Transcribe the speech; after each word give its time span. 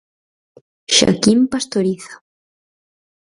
Xaquín 0.95 1.39
Pastoriza. 1.53 2.15